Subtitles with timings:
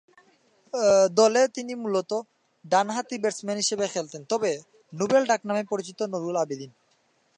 [1.19, 2.19] দলে তিনি মূলতঃ
[2.65, 4.21] ডানহাতি ব্যাটসম্যান হিসেবে খেলতেন
[4.93, 6.71] নোবেল ডাকনামে পরিচিত নূরুল আবেদীন।